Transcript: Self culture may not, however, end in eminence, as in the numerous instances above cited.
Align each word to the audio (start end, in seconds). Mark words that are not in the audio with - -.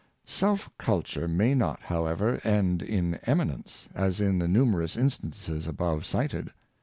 Self 0.25 0.67
culture 0.79 1.27
may 1.27 1.53
not, 1.53 1.79
however, 1.83 2.41
end 2.43 2.81
in 2.81 3.19
eminence, 3.27 3.87
as 3.93 4.19
in 4.19 4.39
the 4.39 4.47
numerous 4.47 4.97
instances 4.97 5.67
above 5.67 6.07
cited. 6.07 6.51